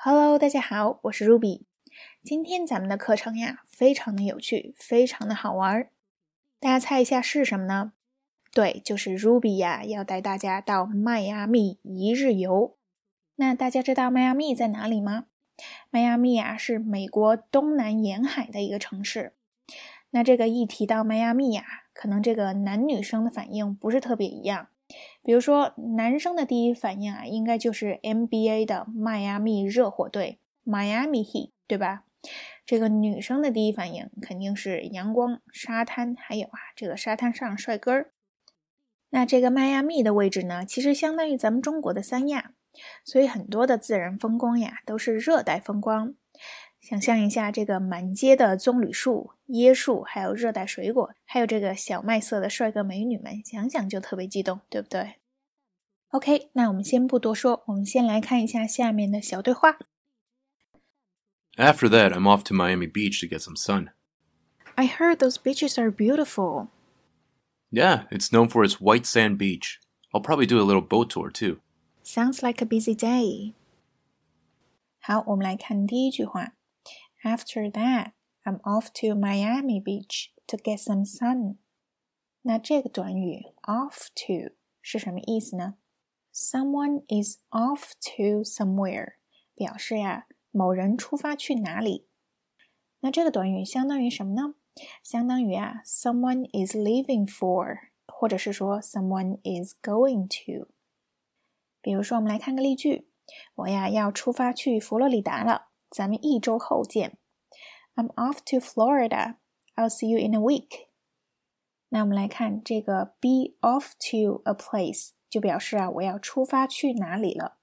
[0.00, 1.64] Hello，大家好，我是 Ruby。
[2.22, 5.90] 今天咱们的课程呀，非常的有趣，非常的好玩儿。
[6.60, 7.92] 大家猜一下是什么呢？
[8.52, 12.76] 对，就是 Ruby 呀，要带大家到迈阿密一日游。
[13.34, 15.24] 那大家知道迈阿密在哪里吗？
[15.90, 19.34] 迈阿密呀，是美国东南沿海的一个城市。
[20.10, 24.68] 那这个一提到迈阿密呀，可能这个男女生的反应不是特别一样。
[25.22, 32.04] 比如说，男生的第一反应啊，应该就是 NBA 的迈阿密热火队 （Miami Heat），对吧？
[32.64, 38.12] 这个女生的第一反应肯定是阳光、沙滩，还有啊，这个沙滩上帅哥儿。
[39.10, 42.52] 那这个迈阿密的位置呢，其实相当于咱们中国的三亚，
[43.04, 46.14] 所以很多的自然风光呀，都是热带风光。
[46.81, 55.15] 想象一下，这个满街的棕榈树、椰树，还有热带水果，还有这个小麦色的帅哥美女们，想想就特别激动，对不对？
[56.09, 59.77] OK，那我们先不多说，我们先来看一下下面的小对话。
[61.55, 63.91] After that, I'm off to Miami Beach to get some sun.
[64.75, 66.67] I heard those beaches are beautiful.
[67.71, 69.79] Yeah, it's known for its white sand beach.
[70.11, 71.59] I'll probably do a little boat tour too.
[72.03, 73.53] Sounds like a busy day.
[74.99, 76.53] 好，我们来看第一句话。
[77.23, 78.11] After that,
[78.43, 81.57] I'm off to Miami Beach to get some sun.
[82.41, 85.75] 那这个短语 off to 是什么意思呢？
[86.33, 89.13] Someone is off to somewhere，
[89.55, 92.07] 表示呀某人出发去哪里。
[92.99, 94.55] 那这个短语相当于什么呢？
[95.03, 100.69] 相当于啊，someone is leaving for，或者是说 someone is going to。
[101.81, 103.07] 比如说，我们来看个例句：
[103.55, 105.67] 我呀要出发去佛罗里达了。
[105.90, 107.18] 咱们一周后见。
[107.94, 109.36] I'm off to Florida.
[109.74, 110.88] I'll see you in a week.
[111.88, 117.56] 那我们来看这个 be off to a place，就表示啊我要出发去哪里了。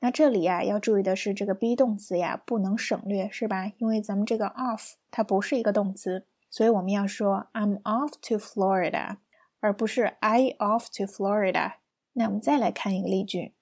[0.00, 3.72] 那这里呀要注意的是，这个 be 动词呀不能省略，是吧？
[3.78, 9.18] 因为咱们这个 off 它不是一个动词，所以我们要说 I'm off to Florida，
[9.60, 11.74] 而不是 I off to Florida。
[12.12, 13.54] 那我们再来看一个例句：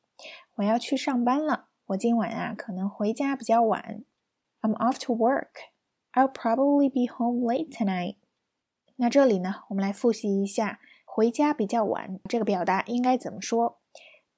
[0.57, 1.70] 我要去上班了。
[1.90, 4.04] 我今晚啊可能回家比较晚。
[4.62, 5.52] I'm off to work.
[6.14, 8.18] I'll probably be home late tonight.
[8.96, 13.80] 那这里呢，我们来复习一下回家比较晚这个表达应该怎么说？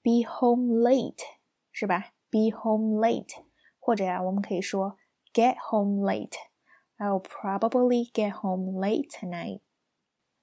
[0.01, 1.23] Be home late
[1.71, 2.13] 是吧？
[2.29, 3.43] Be home late，
[3.79, 4.97] 或者呀，我们可以说
[5.33, 6.33] get home late.
[6.97, 9.61] I'll probably get home late tonight.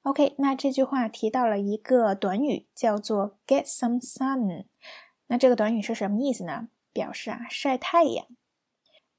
[0.03, 4.67] OK，那这句话提到了一个短语，叫做 get some sun。
[5.27, 6.69] 那这个短语是什么意思呢？
[6.92, 8.26] 表示啊晒太阳。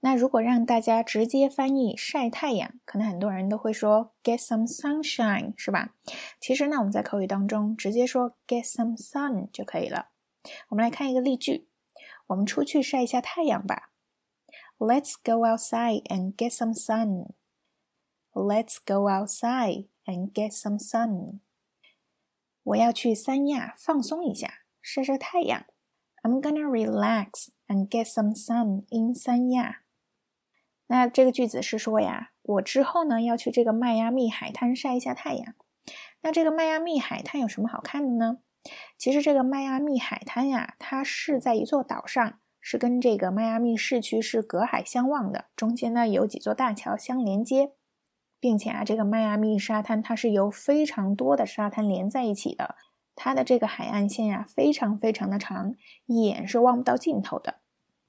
[0.02, 5.94] 那如果让大家直接翻译晒太阳，可能很多人都会说 get some sunshine，是吧？
[6.40, 10.08] 其实呢，我们在口语当中直接说 get some sun 就可以了。
[10.70, 11.68] 我们来看一个例句：
[12.28, 13.92] 我们出去晒一下太阳吧。
[14.78, 17.34] Let's go outside and get some sun.
[18.32, 21.40] Let's go outside and get some sun.
[22.62, 25.66] 我要去三亚放松一下，晒晒太阳。
[26.22, 29.82] I'm gonna relax and get some sun in 三亚。
[30.86, 35.54] 那这个句子是说呀，我之后呢要去这个迈阿密海滩晒一下太阳。
[36.22, 38.38] 那这个迈阿密海滩有什么好看的呢？
[38.98, 47.72] 其实这个迈阿密海滩呀，它是在一座岛上，是跟这个迈阿密市区是隔海相望的，中间呢有几座大桥相连接，
[48.38, 52.74] 并且啊，这个迈阿密沙滩它是由非常多的沙滩连在一起的。
[53.22, 55.74] 它的这个海岸线呀，非常非常的长，
[56.06, 57.56] 一眼是望不到尽头的，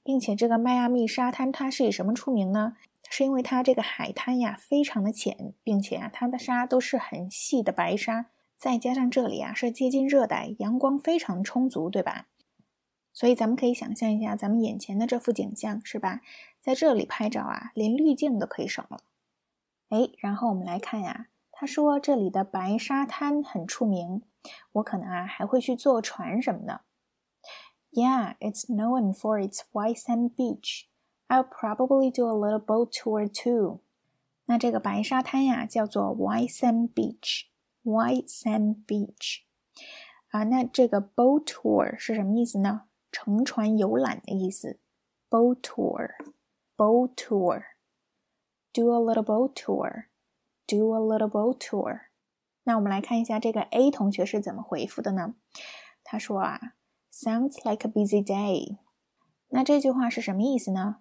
[0.02, 2.78] 并且这个迈阿密沙滩它是以什么出名呢？
[3.10, 12.28] 是因为它这个海滩呀非常的浅，并且啊它的沙都是很细的白沙，再加上这里啊是接近热带，阳光非常充足，对吧？
[13.12, 16.22] 所以咱们可以想象一下咱们眼前的这幅景象，是吧？
[16.58, 19.00] 在这里拍照啊，连滤镜都可以省了。
[19.90, 21.26] 哎，然后我们来看呀，
[21.61, 24.21] 他说这里的白沙滩很出名。
[24.73, 26.81] 我可能啊还会去坐船什么的。
[27.91, 30.87] Yeah, it's known for its white sand beach.
[31.27, 33.81] I'll probably do a little boat tour too.
[34.45, 37.47] 那这个白沙滩呀叫做 white sand beach.
[37.83, 39.41] White sand beach.
[40.29, 42.83] 啊，那这个 boat tour 是什么意思呢？
[43.11, 44.79] 乘船游览的意思。
[45.29, 46.11] boat tour,
[46.77, 47.63] boat tour.
[48.71, 50.05] Do a little boat tour.
[50.72, 52.00] Do a little boat tour.
[52.62, 55.34] 那我们来看一下这个 A 同学是怎么回复的呢？
[56.02, 56.58] 他说啊
[57.12, 58.78] ，Sounds like a busy day。
[59.48, 61.00] 那这句话是什么意思呢？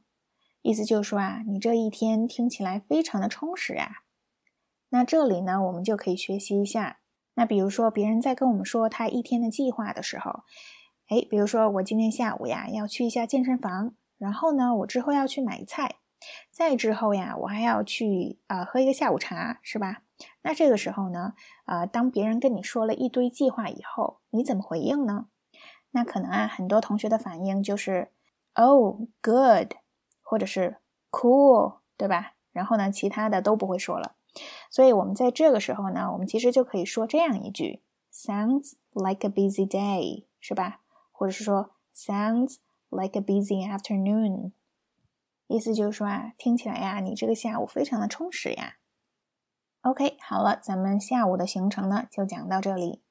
[0.61, 4.03] 意思就是说啊，你这一天听起来非常的充实啊。
[4.89, 6.99] 那这里呢，我们就可以学习一下。
[7.35, 10.41] 那比如说，别人在跟我们说他一天的计划的时候，
[11.07, 15.95] 哎，比如说我今天下午呀要去一下健身房，然后呢，我之后要去买菜，
[16.51, 20.03] 再之后呀，我还要去啊喝一个下午茶，是吧？
[20.43, 21.33] 那这个时候呢，
[21.65, 25.27] 呃，当别人跟你说了一堆计划以后，你怎么回应呢？
[25.91, 28.11] 那可能啊，很多同学的反应就是
[28.53, 29.73] ，Oh, good，
[30.21, 30.77] 或者是
[31.09, 32.33] Cool，对吧？
[32.51, 34.15] 然后呢，其他的都不会说了。
[34.69, 37.81] 所以我们在这个时候呢，我们其实就可以说这样一句
[38.13, 40.81] ：Sounds like a busy day，是吧？
[41.11, 42.57] 或者是说 Sounds
[42.89, 44.51] like a busy afternoon，
[45.51, 48.75] 意思就是说啊，听起来呀，你这个下午非常的充实呀。
[49.81, 53.03] OK，好了，咱们下午的行程呢就讲到这里。